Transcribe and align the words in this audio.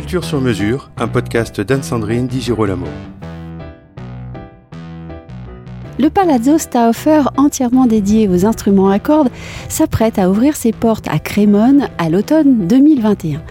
Culture 0.00 0.24
sur 0.24 0.40
mesure, 0.40 0.90
un 0.96 1.08
podcast 1.08 1.60
d'Anne-Sandrine 1.60 2.26
Di 2.26 2.40
Girolamo. 2.40 2.86
Le 6.00 6.08
Palazzo 6.08 6.56
Stauffer, 6.56 7.24
entièrement 7.36 7.84
dédié 7.84 8.26
aux 8.26 8.46
instruments 8.46 8.88
à 8.88 8.98
cordes, 8.98 9.28
s'apprête 9.68 10.18
à 10.18 10.30
ouvrir 10.30 10.56
ses 10.56 10.72
portes 10.72 11.06
à 11.08 11.18
Crémone 11.18 11.90
à 11.98 12.08
l'automne 12.08 12.66
2021. 12.66 13.42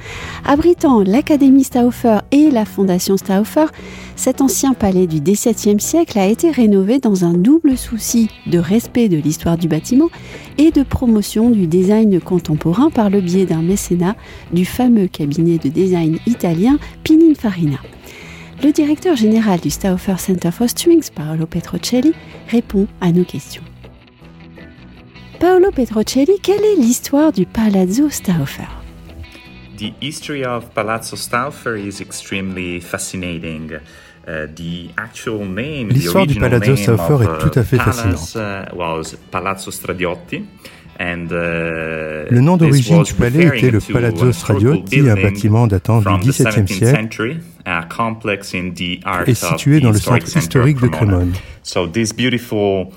Abritant 0.46 1.02
l'Académie 1.02 1.64
Stauffer 1.64 2.22
et 2.32 2.50
la 2.50 2.66
Fondation 2.66 3.18
Stauffer, 3.18 3.68
cet 4.16 4.42
ancien 4.42 4.74
palais 4.74 5.06
du 5.06 5.22
XVIIe 5.22 5.80
siècle 5.80 6.18
a 6.18 6.26
été 6.26 6.50
rénové 6.50 6.98
dans 6.98 7.24
un 7.24 7.34
double 7.34 7.78
souci 7.78 8.32
de 8.48 8.58
respect 8.58 9.10
de 9.10 9.18
l'histoire 9.18 9.60
du 9.60 9.68
bâtiment 9.68 10.10
et 10.58 10.72
de 10.72 10.82
promotion 10.82 11.52
du 11.52 11.68
design 11.68 12.20
contemporain 12.20 12.90
par 12.90 13.12
le 13.12 13.22
biais 13.22 13.46
d'un 13.46 13.62
mécénat 13.62 14.16
du 14.54 14.66
fameux 14.66 15.06
cabinet 15.06 15.60
de 15.60 15.70
design 15.70 16.18
italien 16.26 16.80
Pininfarina. 17.04 17.78
Le 18.62 18.74
directeur 18.74 19.16
général 19.16 19.62
du 19.62 19.70
Stauffer 19.70 20.18
Center 20.18 20.52
for 20.52 20.70
Strings, 20.70 21.12
Paolo 21.16 21.46
Petrocelli, 21.46 22.14
répond 22.50 22.88
à 23.00 23.14
nos 23.14 23.24
questions. 23.24 23.64
Paolo 25.40 25.72
Petrocelli, 25.72 26.40
quelle 26.44 26.66
est 26.66 26.76
l'histoire 26.76 27.32
du 27.32 27.46
Palazzo 27.46 28.10
Stauffer? 28.10 28.68
The 29.78 29.94
history 30.02 30.44
of 30.44 30.66
Palazzo 30.72 31.16
Stauffer 31.16 31.78
is 31.78 32.02
extremely 32.02 32.82
fascinating. 32.82 33.78
Uh, 34.28 34.46
L'histoire 35.90 36.28
du 36.28 36.36
Palazzo 36.38 36.76
Stauffer 36.76 37.24
est 37.24 37.50
tout 37.50 37.58
à 37.58 37.64
fait 37.64 37.78
uh, 37.78 37.80
fascinante. 37.80 39.16
Palazzo 39.32 39.72
Stradiotti. 39.72 40.44
Uh, 41.02 42.26
le 42.30 42.42
nom 42.42 42.58
d'origine 42.58 43.04
du 43.04 43.14
palais 43.14 43.46
était 43.46 43.72
le 43.72 43.80
Palazzo 43.80 44.34
Stradiotti, 44.34 45.10
un 45.10 45.16
bâtiment 45.16 45.66
datant 45.66 46.02
du 46.02 46.30
XVIIe 46.30 46.68
siècle 46.68 47.38
et 49.26 49.34
situé 49.34 49.80
dans 49.80 49.92
le 49.92 49.98
centre 50.00 50.38
historique 50.38 50.82
de 50.82 50.88
Crémone. 50.88 51.32
So 51.64 51.88
this 51.88 52.12
beautiful 52.12 52.88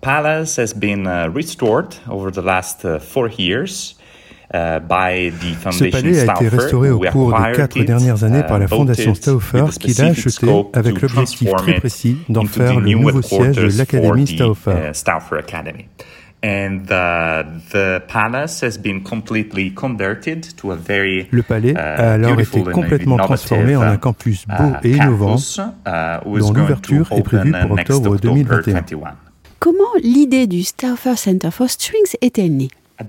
palace 0.00 0.58
has 0.58 0.72
been 0.72 1.06
uh, 1.06 1.28
restored 1.34 1.96
over 2.08 2.30
the 2.30 2.44
last 2.44 2.84
uh, 2.84 3.00
four 3.00 3.28
years. 3.36 3.96
Uh, 4.52 4.80
by 4.80 5.30
the 5.30 5.72
Ce 5.72 5.84
palais 5.84 6.28
a 6.28 6.34
été 6.34 6.48
restauré 6.48 6.90
au 6.90 6.98
cours 6.98 7.32
des 7.32 7.52
quatre 7.52 7.80
dernières 7.84 8.24
années 8.24 8.42
par 8.42 8.58
la 8.58 8.66
Fondation 8.66 9.14
Stauffer 9.14 9.64
qui 9.78 9.94
l'a 9.94 10.06
acheté 10.06 10.48
avec 10.72 11.00
l'objectif 11.00 11.50
très 11.56 11.74
précis 11.74 12.16
d'en 12.28 12.44
faire 12.46 12.80
le 12.80 12.90
nouveau 12.90 13.22
siège 13.22 13.56
de 13.56 13.78
l'Académie 13.78 14.26
Stauffer. 14.26 14.90
The, 14.92 14.94
the 16.42 18.02
palace 18.08 18.62
has 18.62 18.78
been 18.78 19.02
completely 19.02 19.70
converted 19.70 20.56
to 20.56 20.72
a 20.72 20.76
very, 20.76 21.28
le 21.30 21.42
palais 21.42 21.76
a 21.76 22.12
alors 22.14 22.40
été 22.40 22.62
complètement 22.62 23.16
transformé 23.16 23.76
en 23.76 23.82
un 23.82 23.96
campus 23.96 24.46
beau 24.46 24.72
et 24.82 24.92
innovant 24.92 25.36
dont 26.24 26.52
l'ouverture 26.52 27.12
est 27.12 27.22
prévue 27.22 27.52
pour 27.52 27.72
octobre 27.72 28.16
2021. 28.18 28.84
Comment 29.58 29.84
l'idée 30.02 30.46
du 30.46 30.62
Stauffer 30.62 31.16
Center 31.16 31.50
for 31.50 31.68
Strings 31.68 32.14
est-elle 32.22 32.56
née? 32.56 32.70
À 32.98 33.04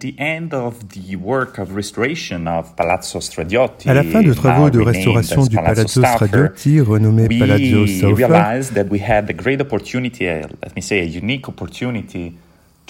la 3.94 4.04
fin 4.04 4.22
de 4.22 4.34
travaux 4.34 4.70
de 4.70 4.80
restauration 4.80 5.46
du 5.46 5.56
Palazzo 5.58 6.02
Stradiotti, 6.02 6.80
renommé 6.80 7.28
Palazzo 7.28 7.86
Stauffer, 7.88 8.28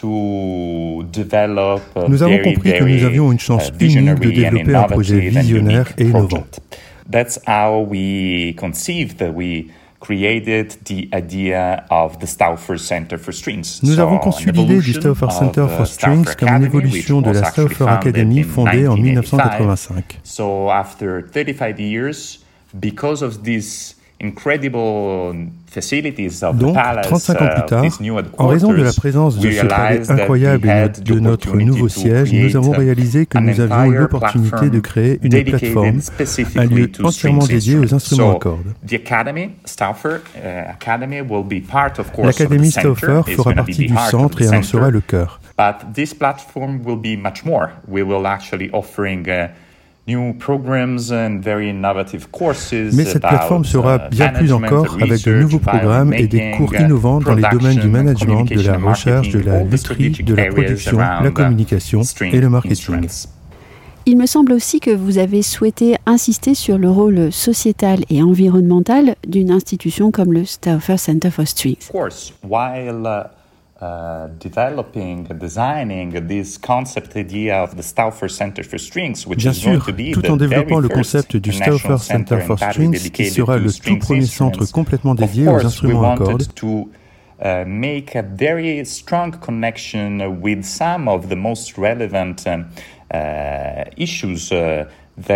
nous 0.03 1.03
avons 2.23 2.39
compris 2.39 2.73
que 2.73 2.83
nous 2.83 3.03
avions 3.05 3.31
une 3.31 3.39
chance 3.39 3.69
uh, 3.69 3.83
unique 3.83 4.19
de 4.19 4.31
développer 4.31 4.75
un 4.75 4.83
projet 4.83 5.19
visionnaire 5.19 5.88
et 5.97 6.05
innovant. 6.05 6.45
That's 7.09 7.39
how 7.45 7.85
we 7.85 8.55
conceived 8.55 9.17
that 9.17 9.31
we 9.33 9.67
created 9.99 10.77
the 10.85 11.09
idea 11.13 11.85
of 11.89 12.17
the 12.19 12.26
Stauffer 12.26 12.77
Center 12.77 13.17
for 13.17 13.33
Strings. 13.33 13.81
Nous 13.83 13.99
avons 13.99 14.17
conçu 14.17 14.52
l'idée 14.52 14.80
du 14.80 14.93
Stauffer 14.93 15.30
Center 15.30 15.67
for 15.67 15.86
Strings 15.86 16.36
comme 16.37 16.49
une 16.49 16.64
évolution 16.64 17.21
de 17.21 17.31
la 17.31 17.43
Stauffer 17.45 17.86
Academy 17.87 18.43
fondée 18.43 18.87
en 18.87 18.95
1985. 18.95 20.20
So 20.23 20.70
after 20.70 21.21
35 21.21 21.80
years, 21.80 22.39
because 22.73 23.21
of 23.21 23.43
this 23.43 23.95
donc, 26.54 26.76
35 26.76 27.42
ans 27.42 27.45
plus 27.48 27.61
uh, 27.61 27.65
tard, 27.65 27.86
en 28.37 28.48
raison 28.48 28.71
de 28.73 28.82
la 28.83 28.93
présence 28.93 29.37
de 29.37 29.49
ce 29.49 29.65
palais 29.65 30.11
incroyable 30.11 30.70
et 30.70 30.89
de 31.02 31.20
notre 31.20 31.58
nouveau 31.58 31.87
siège, 31.87 32.32
nous 32.33 32.55
avons 32.55 32.71
réalisé 32.71 33.26
que 33.26 33.37
nous 33.37 33.59
avions 33.59 33.89
l'opportunité 33.89 34.70
de 34.70 34.80
créer 34.80 35.20
une 35.23 35.43
plateforme, 35.43 35.99
un 36.55 36.65
lieu 36.65 36.92
entièrement 37.04 37.45
dédié 37.45 37.77
aux 37.77 37.93
instruments 37.93 38.36
à 38.36 38.39
cordes. 38.39 38.73
Uh, 38.92 38.98
L'Académie 42.23 42.71
Stauffer 42.71 43.21
fera 43.26 43.53
partie 43.53 43.86
du 43.88 43.95
centre 44.09 44.42
et 44.42 44.49
en 44.49 44.61
sera 44.61 44.89
le 44.89 45.02
cœur. 45.02 45.39
Mais 52.94 53.05
cette 53.05 53.22
plateforme 53.22 53.66
sera 53.66 53.95
uh, 53.98 54.10
bien 54.10 54.30
plus 54.30 54.52
encore 54.52 54.98
avec 55.02 55.23
de 55.23 55.33
nouveaux 55.42 55.60
programmes 55.60 56.14
et 56.14 56.27
des 56.27 56.52
cours 56.52 56.73
uh, 56.73 56.82
innovants 56.82 57.20
dans 57.20 57.33
les 57.33 57.44
domaines 57.52 57.80
du 57.80 57.88
management, 57.88 58.45
de 58.45 58.61
la 58.61 58.77
recherche, 58.77 59.30
de 59.30 59.39
la 59.39 59.64
laiterie, 59.64 60.11
de 60.11 60.33
la 60.33 60.45
production, 60.45 60.98
la 60.98 61.32
communication 61.32 62.02
et 62.21 62.39
le 62.39 62.50
marketing. 62.50 63.08
Il 64.08 64.17
me 64.17 64.26
semble 64.26 64.54
aussi 64.54 64.80
que 64.80 64.89
vous 64.89 65.20
avez 65.20 65.44
souhaité 65.44 65.95
insister 66.08 66.55
sur 66.55 66.80
le 66.80 66.89
rôle 66.89 67.32
sociétal 67.32 68.00
et 68.10 68.23
environnemental 68.23 69.16
d'une 69.27 69.52
institution 69.52 70.10
comme 70.10 70.33
le 70.33 70.44
Stauffer 70.44 70.98
Center 70.98 71.30
for 71.30 71.48
Strings. 71.48 71.92
Uh, 73.81 74.27
developing, 74.37 75.23
designing 75.39 76.11
this 76.27 76.55
concept 76.59 77.15
idea 77.15 77.64
of 77.64 77.75
the 77.75 77.81
Stauffer 77.81 78.30
Center 78.30 78.64
for 78.64 78.77
Strings, 78.77 79.25
which 79.25 79.39
Bien 79.39 79.53
sûr, 79.53 79.83
to 79.83 79.92
be 79.92 80.11
tout 80.14 80.30
en 80.30 80.37
développant 80.37 80.80
le 80.80 80.87
concept 80.87 81.36
du 81.36 81.52
Stauffer 81.52 81.97
Center 81.97 82.41
for 82.41 82.59
Strings, 82.59 83.09
qui 83.09 83.31
sera 83.31 83.58
le 83.58 83.73
tout 83.73 83.97
premier 83.97 84.27
centre 84.27 84.71
complètement 84.71 85.15
dédié 85.15 85.47
aux 85.47 85.65
instruments 85.65 86.11
à 86.11 86.15
cordes. 86.15 86.43
Uh, 87.43 87.65
make 87.65 88.15
a 88.15 88.21
very 88.21 88.86
strong 88.86 89.31
connection 89.31 90.39
with 90.39 90.64
some 90.64 91.08
of 91.08 91.27
the 91.30 91.36
most 91.36 91.75
relevant 91.75 92.45
um, 92.45 92.67
uh, 93.11 93.86
issues 93.97 94.52
Uh, 94.52 94.86
Nous 95.17 95.32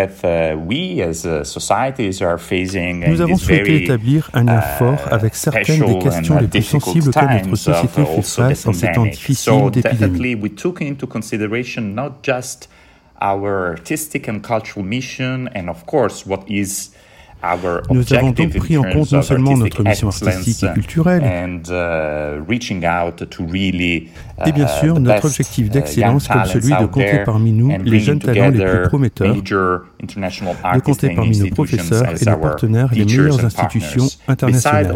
avons 3.22 3.38
souhaité 3.38 3.84
établir 3.84 4.30
un 4.34 4.44
lien 4.44 4.60
uh, 4.60 4.78
fort 4.80 5.08
avec 5.12 5.36
certaines 5.36 5.86
des 5.86 6.00
questions 6.00 6.40
les 6.40 6.48
plus 6.48 6.64
sensibles 6.64 7.10
auxquelles 7.10 7.42
notre 7.44 7.56
société 7.56 8.06
fait 8.06 8.22
face 8.22 8.66
en 8.66 8.74
ces 8.74 8.92
temps 8.92 9.06
difficiles 9.06 9.72
d'épidémie. 9.72 10.38
our 13.22 13.72
artistic 13.72 14.28
and 14.28 14.44
cultural 14.44 14.84
mission 14.84 15.48
and 15.56 15.70
of 15.70 15.86
course 15.86 16.26
what 16.26 16.44
is 16.48 16.90
nous 17.92 18.14
avons 18.14 18.32
donc 18.32 18.58
pris 18.58 18.78
en 18.78 18.84
compte 18.84 19.12
non 19.12 19.22
seulement 19.22 19.58
notre 19.58 19.84
mission 19.84 20.08
artistique 20.08 20.64
et 20.70 20.74
culturelle, 20.74 21.24
uh, 21.24 22.42
et 24.46 24.52
bien 24.52 24.66
uh, 24.66 24.80
sûr 24.80 25.00
notre 25.00 25.26
objectif 25.26 25.68
uh, 25.68 25.70
d'excellence 25.70 26.28
comme 26.28 26.46
celui 26.46 26.70
de 26.70 26.86
compter 26.86 27.20
parmi 27.24 27.52
nous 27.52 27.72
les 27.84 28.00
jeunes 28.00 28.20
talents 28.20 28.50
les 28.50 28.66
plus 28.66 28.88
prometteurs, 28.88 29.36
de 29.36 30.80
compter 30.80 31.14
parmi 31.16 31.38
nos 31.40 31.50
professeurs 31.50 32.22
et 32.22 32.26
nos 32.26 32.38
partenaires 32.38 32.90
les 32.94 33.06
meilleures 33.06 33.46
institutions 33.46 34.08
internationales. 34.28 34.96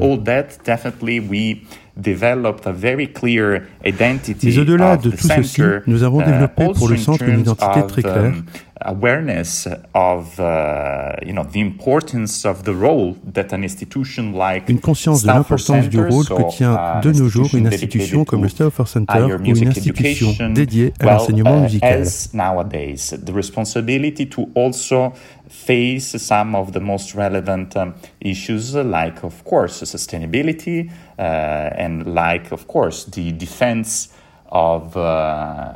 Mais 4.44 4.58
au-delà 4.58 4.98
de 4.98 5.10
tout 5.12 5.28
ceci, 5.28 5.62
nous 5.88 6.04
avons 6.04 6.20
développé 6.20 6.68
pour 6.76 6.90
le 6.90 6.98
centre 6.98 7.24
une 7.24 7.42
identité 7.42 7.88
très 7.88 8.02
claire 8.02 8.26
um, 8.26 8.44
awareness 8.82 9.68
of 9.94 10.40
uh, 10.40 11.16
you 11.26 11.34
know 11.34 11.44
the 11.44 11.60
importance 11.60 12.46
of 12.46 12.64
the 12.64 12.74
role 12.74 13.16
that 13.34 13.54
an 13.54 13.64
institution 13.64 14.34
like 14.34 14.70
une 14.70 14.80
conscience 14.80 15.24
de 15.24 15.28
l'importance 15.28 15.90
du 15.90 16.00
rôle 16.00 16.26
que 16.26 16.50
tient 16.50 16.76
uh, 16.76 17.02
de 17.02 17.12
nos 17.12 17.28
jours 17.28 17.54
une 17.54 17.68
institution 17.68 18.24
comme 18.24 18.44
le 18.44 18.50
Stauffer 18.50 18.86
Center 18.86 19.36
ou 19.40 19.44
une 19.44 19.68
institution 19.68 20.50
dédiée 20.50 20.94
à 21.00 21.06
l'enseignement 21.06 21.58
uh, 21.58 21.62
musical. 21.62 22.04
Nowadays, 22.34 23.16
the 23.26 23.34
responsibility 23.34 24.28
to 24.28 24.50
also 24.56 25.14
face 25.50 26.16
some 26.18 26.56
of 26.56 26.72
the 26.72 26.80
most 26.80 27.16
relevant 27.16 27.76
um, 27.76 27.94
issues 28.22 28.76
like 28.76 29.24
of 29.24 29.44
course 29.44 29.84
sustainability 29.84 30.88
uh, 30.88 31.09
and 31.20 32.04
like 32.06 32.52
of 32.52 32.66
course 32.68 33.06
the 33.12 33.32
defense 33.34 34.10
of 34.52 34.98
uh, 34.98 35.74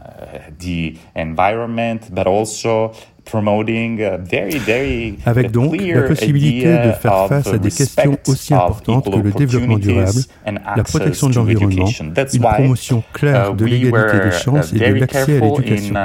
the 0.59 0.97
environment, 1.15 2.13
but 2.13 2.27
also 2.27 2.93
promoting 3.25 4.01
a 4.01 4.17
very, 4.17 4.57
very 4.57 5.17
Avec 5.25 5.51
donc 5.51 5.75
la 5.79 6.01
possibilité 6.03 6.65
de 6.65 6.91
faire 6.91 7.27
face 7.27 7.47
à 7.47 7.57
des 7.57 7.71
questions 7.71 8.17
aussi 8.27 8.53
importantes 8.53 9.05
que 9.05 9.17
le 9.17 9.31
développement 9.31 9.77
durable, 9.77 10.21
la 10.45 10.83
protection 10.83 11.29
de 11.29 11.35
l'environnement, 11.35 11.89
une 12.33 12.41
promotion 12.41 13.03
claire 13.13 13.51
uh, 13.51 13.55
de 13.55 13.65
l'égalité 13.65 14.19
des 14.25 14.31
chances 14.31 14.73
et 14.73 14.79
de 14.79 14.99
l'accès 14.99 15.37
à 15.37 15.39
l'éducation. 15.39 15.95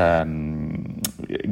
Um, 0.00 1.00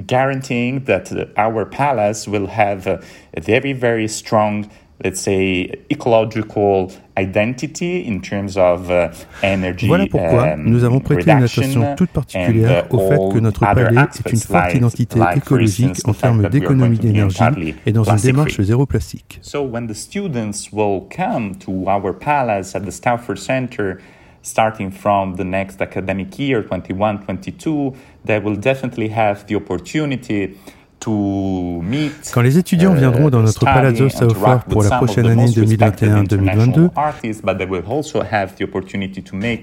guaranteeing 0.07 0.85
that 0.85 1.13
our 1.37 1.65
palace 1.65 2.29
will 2.29 2.47
have 2.47 2.87
a, 2.87 3.01
a 3.35 3.41
very, 3.41 3.73
very 3.73 4.07
strong 4.07 4.69
let's 5.05 5.21
say, 5.21 5.71
ecological 5.91 6.91
identity 7.19 8.07
in 8.07 8.21
terms 8.21 8.57
of 8.57 8.91
uh, 8.91 9.09
energy 9.43 9.87
Voilà 9.87 10.07
pourquoi 10.07 10.55
um, 10.55 10.65
nous 10.65 10.85
avons 10.85 11.01
prêté 11.01 11.31
une 11.31 11.43
attention 11.43 11.95
toute 11.97 12.11
particulière 12.11 12.87
au 12.91 12.99
fait 12.99 13.35
que 13.35 13.39
notre 13.39 13.61
palais 13.61 13.95
est 13.95 14.33
une 14.33 14.39
forte 14.39 14.75
identité 14.75 15.21
écologique 15.37 16.01
en 16.07 16.15
termes 16.15 16.49
d'économie 16.49 16.99
d'énergie 16.99 17.75
et 17.85 17.93
dans 17.93 18.05
une 18.05 18.17
démarche 18.17 18.61
zéro 18.61 18.87
plastique. 18.87 19.39
So 19.43 19.63
when 19.63 19.87
the 19.87 19.95
students 19.95 20.73
will 20.73 21.03
come 21.15 21.57
to 21.59 21.89
our 21.89 22.13
palace 22.13 22.75
at 22.75 22.81
the 22.81 22.91
Stauffer 22.93 23.37
Center 23.37 23.99
starting 24.43 24.93
from 24.93 25.35
the 25.37 25.45
next 25.45 25.83
academic 25.83 26.39
year 26.39 26.63
21-22 26.63 27.95
they 28.25 28.39
will 28.39 28.57
definitely 28.57 29.09
have 29.09 29.45
the 29.47 29.57
opportunity 29.57 30.57
Quand 31.05 32.43
les 32.43 32.59
étudiants 32.59 32.95
uh, 32.95 32.99
viendront 32.99 33.31
dans 33.31 33.43
notre 33.43 33.65
Palazzo 33.65 34.09
Saufer 34.09 34.59
pour 34.69 34.83
la 34.83 34.91
prochaine 34.91 35.27
année 35.27 35.47
2021-2022, 35.47 36.91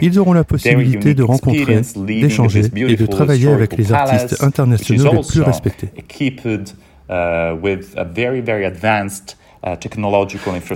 ils 0.01 0.19
auront 0.19 0.33
la 0.33 0.43
possibilité 0.43 1.13
de 1.13 1.23
rencontrer, 1.23 1.81
d'échanger 1.97 2.61
et 2.75 2.95
de 2.95 3.05
travailler 3.05 3.49
avec 3.49 3.77
les 3.77 3.91
artistes 3.91 4.41
internationaux 4.43 5.13
les 5.13 5.21
plus 5.27 5.41
respectés. 5.41 5.89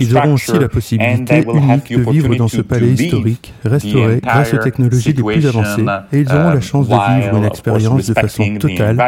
Ils 0.00 0.16
auront 0.16 0.34
aussi 0.34 0.58
la 0.58 0.68
possibilité 0.68 1.42
unique 1.42 1.92
de 1.92 2.10
vivre 2.10 2.34
dans 2.36 2.48
ce 2.48 2.62
palais 2.62 2.88
historique, 2.88 3.52
restauré 3.64 4.20
grâce 4.22 4.54
aux 4.54 4.58
technologies 4.58 5.12
les 5.12 5.22
plus 5.22 5.46
avancées, 5.46 5.84
et 6.12 6.20
ils 6.20 6.32
auront 6.32 6.50
la 6.50 6.60
chance 6.60 6.88
de 6.88 6.94
vivre 6.94 7.36
une 7.36 7.44
expérience 7.44 8.06
de 8.06 8.14
façon 8.14 8.54
totale 8.56 8.98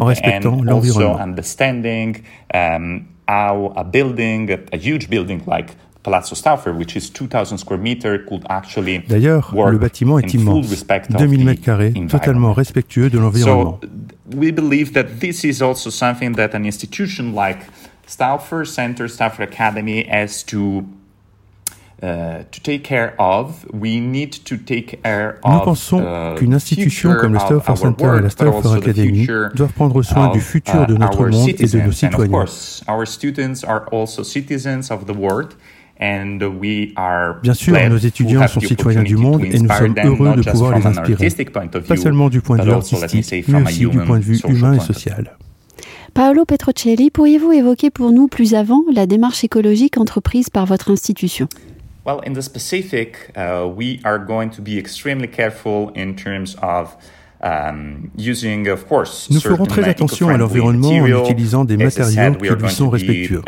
en 0.00 0.06
respectant 0.06 0.62
l'environnement. 0.62 1.18
D'ailleurs, 9.08 9.54
le 9.70 9.78
bâtiment 9.78 10.18
est 10.18 10.34
immense, 10.34 10.86
2000 11.10 11.44
mètres 11.44 11.62
carrés, 11.62 11.92
totalement 12.08 12.52
respectueux 12.52 13.10
de 13.10 13.18
l'environnement. 13.18 13.80
we 14.34 14.50
believe 14.50 14.92
that 14.92 15.20
this 15.20 15.44
is 15.44 15.62
also 15.62 15.90
something 15.90 16.34
that 16.34 16.54
an 16.54 16.64
institution 16.64 17.34
like 17.34 17.58
Stauffer 18.06 18.64
Center, 18.64 19.08
Stauffer 19.08 19.42
Academy 19.42 20.06
has 20.08 20.44
to 20.46 20.84
Uh, 22.02 22.44
to 22.50 22.60
take 22.60 22.84
care 22.84 23.14
of. 23.18 23.64
We 23.72 24.00
need 24.00 24.44
to 24.44 24.58
take 24.58 25.00
care 25.02 25.38
Nous 25.42 25.60
pensons 25.60 26.02
uh, 26.02 26.34
qu'une 26.36 26.52
institution 26.52 27.14
comme 27.18 27.32
le 27.32 27.38
Stauffer 27.38 27.74
Center 27.74 28.18
et 28.18 28.20
la 28.20 28.28
Stauffer 28.28 28.76
Academy 28.76 29.26
doivent 29.54 29.72
prendre 29.72 30.02
soin 30.02 30.30
du 30.30 30.42
futur 30.42 30.86
de 30.86 30.92
uh, 30.92 30.98
notre 30.98 31.26
monde 31.26 31.48
et 31.48 31.66
de 31.66 31.80
nos 31.80 31.92
citoyens. 31.92 32.82
Our 32.86 33.06
students 33.06 33.64
are 33.66 33.86
also 33.90 34.22
citizens 34.22 34.90
of 34.90 35.06
the 35.06 35.16
world. 35.16 35.56
And 35.98 36.42
we 36.60 36.92
are 36.96 37.40
Bien 37.42 37.54
sûr, 37.54 37.74
nos 37.88 37.96
étudiants 37.96 38.46
sont 38.46 38.60
citoyens 38.60 39.02
du 39.02 39.16
monde 39.16 39.42
et 39.42 39.58
nous 39.58 39.66
sommes 39.66 39.94
heureux 40.04 40.36
de 40.36 40.42
pouvoir 40.42 40.78
les 40.78 40.86
inspirer, 40.86 41.30
pas 41.88 41.96
seulement 41.96 42.28
du 42.28 42.42
point 42.42 42.58
de 42.58 42.64
vue 42.64 42.72
artistique, 42.72 43.48
mais 43.48 43.62
aussi 43.62 43.86
du 43.86 43.98
point 44.00 44.18
de 44.18 44.24
vue 44.24 44.38
humain 44.46 44.74
et 44.74 44.80
social. 44.80 45.34
Paolo 46.16 46.46
Petrocelli, 46.46 47.10
pourriez-vous 47.10 47.52
évoquer 47.52 47.90
pour 47.90 48.10
nous 48.10 48.26
plus 48.26 48.54
avant 48.54 48.82
la 48.90 49.04
démarche 49.04 49.44
écologique 49.44 49.98
entreprise 49.98 50.48
par 50.48 50.64
votre 50.64 50.90
institution? 50.90 51.46
Well, 52.06 52.20
in 52.26 52.32
the 52.32 52.40
specific, 52.40 53.30
uh, 53.36 53.66
we 53.66 53.98
are 54.02 54.18
going 54.18 54.48
to 54.48 54.62
be 54.62 54.78
extremely 54.78 55.28
careful 55.28 55.90
in 55.94 56.14
terms 56.14 56.56
of 56.62 56.96
um, 57.42 58.10
using, 58.16 58.66
of 58.66 58.86
course, 58.88 59.28
Nous 59.30 59.40
ferons 59.40 59.66
très 59.66 59.86
attention 59.90 60.30
à 60.30 60.38
l'environnement 60.38 60.88
en 60.88 61.06
utilisant 61.06 61.66
des 61.66 61.76
matériaux 61.76 62.32
qui 62.36 62.48
lui 62.48 62.70
sont 62.70 62.88
respectueux. 62.88 63.42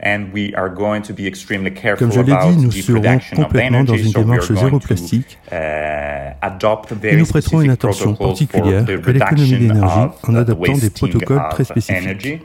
Entirely 0.00 0.08
plastic 0.08 0.08
free. 0.08 0.08
And 0.08 0.32
we 0.32 0.54
are 0.54 0.68
going 0.68 1.02
to 1.02 1.12
be 1.12 1.26
extremely 1.26 1.70
careful 1.70 2.08
Comme 2.08 2.12
je 2.12 2.20
l'ai 2.20 2.36
dit, 2.36 2.56
nous 2.56 2.72
serons 2.72 3.18
complètement 3.34 3.84
dans 3.84 3.96
une 3.96 4.12
démarche 4.12 4.52
zéro 4.52 4.78
plastique 4.78 5.38
uh, 5.52 6.30
et 7.02 7.16
nous 7.16 7.26
prêterons 7.26 7.60
une 7.62 7.70
attention 7.70 8.14
particulière 8.14 8.84
à 8.84 9.12
l'économie 9.12 9.58
d'énergie 9.58 10.08
en 10.22 10.34
adoptant 10.34 10.78
des 10.78 10.90
protocoles 10.90 11.42
très 11.50 11.64
spécifiques. 11.64 12.42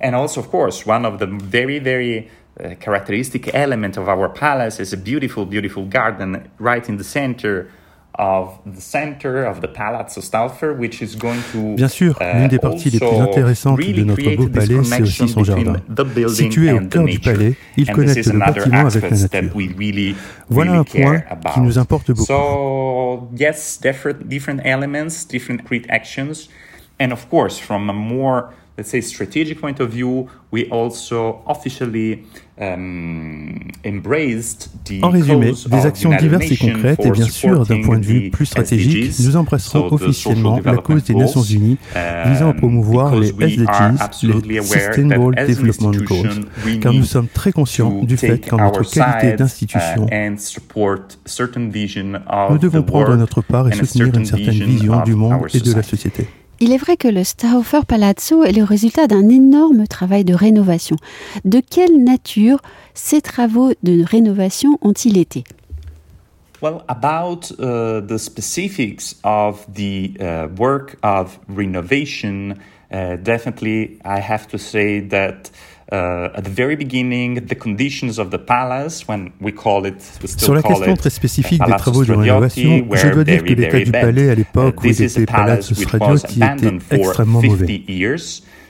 And 0.00 0.14
also, 0.14 0.40
of 0.40 0.48
course, 0.48 0.86
one 0.86 1.04
of 1.04 1.18
the 1.18 1.26
very, 1.26 1.80
very 1.80 2.28
uh, 2.60 2.76
characteristic 2.78 3.50
element 3.52 3.96
of 3.96 4.08
our 4.08 4.28
palace 4.28 4.78
is 4.78 4.92
a 4.92 4.96
beautiful, 4.96 5.44
beautiful 5.44 5.84
garden 5.84 6.48
right 6.60 6.88
in 6.88 6.96
the 6.96 7.04
center 7.04 7.66
Bien 11.76 11.88
sûr, 11.88 12.18
uh, 12.20 12.24
l'une 12.36 12.48
des 12.48 12.58
parties 12.58 12.90
les 12.90 12.98
plus 12.98 13.20
intéressantes 13.20 13.78
de 13.78 14.02
notre 14.02 14.36
beau 14.36 14.48
palais, 14.48 14.82
c'est 14.82 15.02
aussi 15.02 15.28
son 15.28 15.44
jardin. 15.44 15.76
Situé 16.26 16.72
au 16.72 16.80
cœur 16.80 17.04
du 17.04 17.20
palais, 17.20 17.54
il 17.76 17.90
connecte 17.90 18.26
le 18.26 18.38
bâtiment 18.38 18.86
avec 18.86 19.02
la 19.02 19.10
nature. 19.10 19.52
Voilà 20.48 20.72
un 20.72 20.84
point 20.84 21.22
qui 21.54 21.60
nous 21.60 21.78
importe 21.78 22.10
beaucoup. 22.10 22.24
So, 22.24 23.28
yes, 23.36 23.78
different, 23.80 24.26
different 24.26 24.60
elements, 24.64 25.26
different 25.28 25.60
actions, 25.88 26.48
and 27.00 27.12
of 27.12 27.28
course, 27.28 27.60
from 27.60 27.88
a 27.88 27.92
more 27.92 28.46
let's 28.78 28.88
say 28.90 29.00
strategic 29.00 29.60
point 29.60 29.80
of 29.80 29.90
view, 29.90 30.28
we 30.52 30.68
also 30.70 31.42
officially 31.46 32.24
um, 32.58 33.70
embraced 33.84 34.70
the 34.84 35.02
En 35.02 35.10
résumé, 35.10 35.52
des 35.68 35.86
actions 35.86 36.10
diverses 36.16 36.50
et 36.50 36.56
concrètes 36.56 37.04
et 37.04 37.10
bien 37.10 37.28
sûr 37.28 37.66
d'un 37.66 37.82
point 37.82 37.98
de 37.98 38.06
vue 38.06 38.30
plus 38.30 38.46
stratégique, 38.46 39.18
nous 39.20 39.36
embrasserons 39.36 39.92
officiellement 39.92 40.60
la 40.64 40.76
cause 40.76 41.04
des 41.04 41.14
Nations 41.14 41.42
Unies 41.42 41.76
visant 42.26 42.48
à 42.48 42.54
promouvoir 42.54 43.16
les 43.16 43.28
SDGs, 43.28 44.46
les 44.46 44.62
Sustainable 44.62 45.34
Development 45.34 45.90
Goals, 45.90 46.80
car 46.80 46.92
nous 46.92 47.04
sommes 47.04 47.28
très 47.28 47.52
conscients 47.52 48.02
du 48.02 48.16
fait 48.16 48.38
qu'en 48.48 48.58
notre 48.58 48.88
qualité 48.88 49.36
d'institution, 49.36 50.06
uh, 50.10 50.30
nous 52.50 52.58
devons 52.58 52.82
prendre 52.82 53.16
notre 53.16 53.42
part 53.42 53.68
et 53.68 53.72
soutenir 53.72 54.14
une 54.14 54.24
certaine 54.24 54.62
vision 54.62 55.02
du 55.02 55.14
monde 55.14 55.46
et 55.52 55.60
de 55.60 55.74
la 55.74 55.82
société. 55.82 56.28
Il 56.60 56.72
est 56.72 56.78
vrai 56.78 56.96
que 56.96 57.06
le 57.06 57.22
Stauffer 57.22 57.82
Palazzo 57.86 58.42
est 58.42 58.52
le 58.52 58.64
résultat 58.64 59.06
d'un 59.06 59.28
énorme 59.28 59.86
travail 59.86 60.24
de 60.24 60.34
rénovation. 60.34 60.96
De 61.44 61.60
quelle 61.60 62.02
nature 62.02 62.60
ces 62.94 63.20
travaux 63.20 63.72
de 63.84 64.02
rénovation 64.02 64.76
ont-ils 64.82 65.18
été? 65.18 65.44
Well, 66.60 66.84
about 66.88 67.52
uh, 67.52 68.00
the 68.00 68.18
specifics 68.18 69.14
of 69.22 69.64
the 69.72 70.16
uh, 70.18 70.48
work 70.56 70.96
of 71.02 71.38
renovation, 71.48 72.60
uh, 72.90 73.16
definitely 73.16 74.00
I 74.04 74.18
have 74.20 74.48
to 74.48 74.58
say 74.58 75.00
that 75.00 75.50
Uh, 75.90 76.28
at 76.34 76.44
the 76.44 76.50
very 76.50 76.76
beginning, 76.76 77.46
the 77.46 77.54
conditions 77.54 78.18
of 78.18 78.30
the 78.30 78.38
palace, 78.38 79.08
when 79.08 79.32
we 79.40 79.50
call 79.50 79.86
it, 79.86 79.94
we 80.20 80.28
still 80.28 80.48
Sur 80.48 80.54
la 80.54 80.62
question 80.62 80.96
très 80.96 81.08
spécifique 81.08 81.62
des 81.64 81.76
travaux 81.78 82.04
de 82.04 82.12
rénovation, 82.12 82.86
je 82.92 83.08
dois 83.08 83.24
dire 83.24 83.42
que 83.42 83.54
l'état 83.54 83.80
du 83.80 83.90
palais 83.90 84.28
à 84.28 84.34
l'époque 84.34 84.82
où 84.82 84.86
il 84.86 85.02
était 85.02 85.24
Palazzo 85.24 85.74
Stradioti 85.74 86.42
était 86.42 86.78
extrêmement 86.90 87.40
mauvais. 87.40 87.84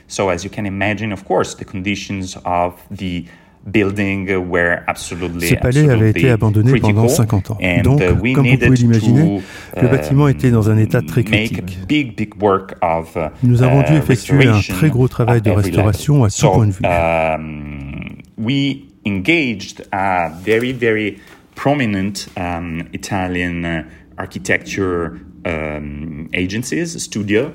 So 0.07 0.29
as 0.29 0.45
you 0.45 0.49
can 0.49 0.65
imagine, 0.65 1.11
of 1.11 1.25
course, 1.25 1.55
the 1.55 1.65
conditions 1.65 2.37
of 2.45 2.75
the 2.89 3.25
ce 3.65 5.55
palais 5.55 5.89
avait 5.89 6.09
été 6.11 6.29
abandonné 6.29 6.79
pendant 6.79 7.07
50 7.07 7.51
ans. 7.51 7.57
Donc, 7.83 8.01
uh, 8.01 8.33
comme 8.33 8.47
vous 8.47 8.57
pouvez 8.57 8.75
l'imaginer, 8.75 9.41
le 9.79 9.87
bâtiment 9.87 10.27
était 10.27 10.51
dans 10.51 10.69
un 10.69 10.77
état 10.77 11.01
très 11.01 11.23
critique. 11.23 11.77
Nous 13.43 13.63
avons 13.63 13.81
dû 13.83 13.93
uh, 13.93 13.97
effectuer 13.97 14.47
un 14.47 14.59
très 14.59 14.89
gros 14.89 15.07
travail 15.07 15.41
de 15.41 15.51
restauration 15.51 16.23
à 16.23 16.29
tout 16.29 16.49
point 16.49 16.67
de 16.67 16.71
vue. 16.71 16.85
Um, 16.85 18.17
we 18.37 18.87
engaged 19.05 19.85
a 19.91 20.29
very, 20.29 20.71
very 20.71 21.17
prominent 21.55 22.29
um, 22.37 22.83
Italian 22.93 23.65
uh, 23.65 23.83
architecture 24.17 25.19
um, 25.45 26.29
agencies, 26.33 26.97
studio, 27.03 27.51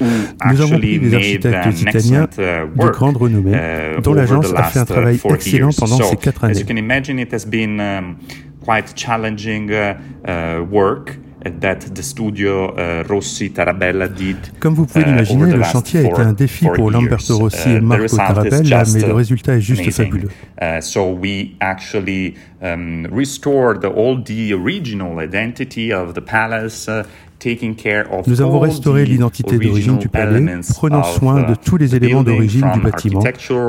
nous 0.00 0.60
avons 0.60 0.78
pris 0.78 0.98
des 0.98 1.14
architectes 1.14 1.80
italiens 1.80 2.28
uh, 2.38 2.66
de 2.76 2.90
grande 2.90 3.16
renommée, 3.16 3.52
uh, 3.52 4.00
dont 4.00 4.14
l'agence 4.14 4.52
a 4.54 4.64
fait 4.64 4.80
un 4.80 4.84
travail 4.84 5.20
excellent 5.24 5.70
pendant 5.76 6.02
ces 6.02 6.16
quatre 6.16 6.44
années. 6.44 6.64
Quite 8.64 8.96
challenging 8.96 9.72
uh, 9.72 10.64
work 10.70 11.18
that 11.58 11.80
the 11.96 12.00
studio 12.00 12.72
Rossi 13.08 13.50
Tarabella 13.50 14.06
did. 14.06 14.36
Comme 14.60 14.74
vous 14.74 14.86
pouvez 14.86 15.04
l'imaginer, 15.04 15.56
le 15.56 15.64
chantier 15.64 15.98
a 15.98 16.02
été 16.04 16.20
un 16.20 16.32
défi 16.32 16.66
pour 16.72 16.92
Lamberto 16.92 17.38
Rossi 17.38 17.70
et 17.70 17.80
Marco 17.80 18.16
Tarabella, 18.16 18.84
mais 18.94 19.00
le 19.00 19.14
résultat 19.14 19.56
est 19.56 19.60
juste 19.60 19.90
fabuleux. 19.90 20.28
so 20.80 21.10
we 21.10 21.56
actually 21.60 22.36
um, 22.62 23.08
restored 23.10 23.84
all 23.84 24.22
the 24.22 24.52
original 24.52 25.18
identity 25.18 25.92
of 25.92 26.14
the 26.14 26.20
palace. 26.20 26.88
Nous 28.26 28.40
avons 28.40 28.60
restauré 28.60 29.04
l'identité 29.04 29.58
d'origine 29.58 29.98
du 29.98 30.08
palais, 30.08 30.60
prenant 30.74 31.02
soin 31.02 31.42
de 31.42 31.54
tous 31.54 31.76
les 31.76 31.94
éléments 31.94 32.22
d'origine 32.22 32.70
du 32.74 32.80
bâtiment, 32.80 33.22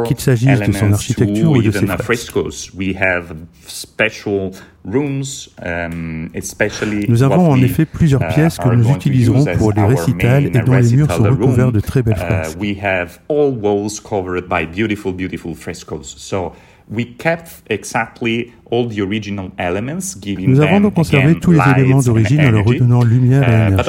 qu'il 0.06 0.20
s'agisse 0.20 0.60
de 0.60 0.72
son 0.72 0.94
architecture 0.94 1.52
ou 1.52 1.62
de 1.62 1.72
ses 1.72 1.88
fresques. 1.88 2.34
Um, 4.86 6.30
nous 7.08 7.24
avons 7.24 7.52
en 7.52 7.62
effet 7.62 7.86
plusieurs 7.86 8.22
uh, 8.22 8.34
pièces 8.34 8.58
que 8.58 8.68
nous 8.68 8.90
utiliserons 8.92 9.46
pour 9.58 9.72
les 9.72 9.84
récitals 9.84 10.48
et 10.48 10.50
dont 10.50 10.74
les 10.74 10.96
murs 10.96 11.10
sont 11.12 11.24
recouverts 11.24 11.72
de 11.72 11.80
très 11.80 12.04
belles 12.04 12.18
uh, 16.92 17.06
fresques. 17.18 18.40
Nous 20.48 20.62
avons 20.62 20.82
donc 20.82 20.94
conservé 20.94 21.36
tous 21.36 21.52
les 21.52 21.60
éléments 21.76 22.02
d'origine 22.02 22.42
en 22.42 22.52
leur 22.52 22.66
redonnant 22.66 23.04
lumière 23.04 23.50
et 23.50 23.72
uh, 23.72 23.76
énergie. 23.76 23.84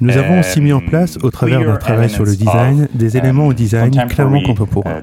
Nous 0.00 0.16
avons 0.16 0.40
aussi 0.40 0.60
mis 0.60 0.72
en 0.72 0.80
place, 0.80 1.18
au 1.22 1.30
travers 1.30 1.60
d'un 1.60 1.76
travail 1.76 2.08
sur 2.08 2.24
le 2.24 2.34
design, 2.34 2.88
des 2.94 3.16
éléments 3.16 3.46
au 3.46 3.50
um, 3.50 3.54
design 3.54 3.90
clairement 4.08 4.42
contemporains. 4.42 5.02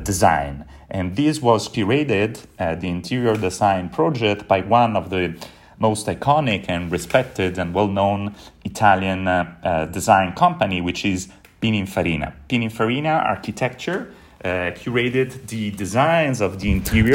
And 0.91 1.15
this 1.15 1.41
was 1.41 1.67
curated, 1.67 2.37
uh, 2.59 2.75
the 2.75 2.87
interior 2.87 3.35
design 3.35 3.89
project, 3.89 4.47
by 4.47 4.61
one 4.61 4.95
of 4.95 5.09
the 5.09 5.33
most 5.79 6.07
iconic 6.07 6.69
and 6.69 6.91
respected 6.91 7.57
and 7.57 7.73
well-known 7.73 8.33
Italian 8.63 9.27
uh, 9.27 9.45
uh, 9.63 9.85
design 9.85 10.33
company, 10.33 10.81
which 10.81 11.03
is 11.03 11.27
Pininfarina. 11.59 12.33
Pininfarina 12.47 13.19
Architecture 13.19 14.05
Uh, 14.45 14.69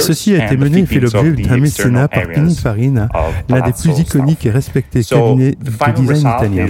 Ceci 0.00 0.34
a 0.34 0.46
été 0.46 0.56
mené 0.56 0.78
et 0.80 0.86
fait 0.86 0.98
l'objet 0.98 1.30
d'un 1.30 1.58
mécénat 1.58 2.08
par 2.08 2.26
Pininfarina, 2.26 3.08
l'un 3.48 3.60
des 3.60 3.72
plus 3.72 4.00
iconiques 4.00 4.46
et 4.46 4.50
respectés 4.50 5.04
cabinets 5.04 5.52
de 5.52 6.00
design 6.00 6.18
italien. 6.18 6.66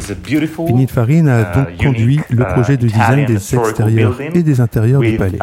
Pininfarina 0.66 1.36
a 1.38 1.54
donc 1.54 1.68
uh, 1.70 1.82
conduit 1.82 2.20
le 2.28 2.42
uh, 2.42 2.46
projet 2.52 2.76
de 2.76 2.88
design 2.88 3.24
des 3.24 3.36
extérieurs 3.54 4.20
et 4.20 4.42
des 4.42 4.60
intérieurs 4.60 5.00
du 5.00 5.16
palais. 5.16 5.38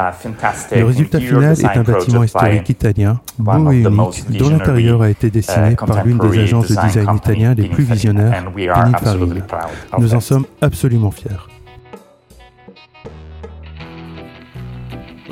Le 0.76 0.84
résultat 0.84 1.20
final 1.20 1.54
est 1.60 1.66
un 1.66 1.84
bâtiment 1.84 2.24
historique 2.24 2.70
italien, 2.70 3.20
beau 3.40 3.72
et 3.72 3.82
unique, 3.82 4.38
dont 4.38 4.50
l'intérieur 4.50 5.02
a 5.02 5.10
été 5.10 5.32
dessiné 5.32 5.76
par 5.76 6.06
l'une 6.06 6.20
des 6.20 6.38
agences 6.38 6.72
de 6.72 6.80
design 6.80 7.16
italiens 7.16 7.56
les 7.56 7.70
plus 7.70 7.86
visionnaires, 7.86 8.44
Pininfarina. 8.54 9.36
Nous 9.98 10.14
en 10.14 10.20
sommes 10.20 10.46
absolument 10.62 11.10
fiers. 11.10 11.57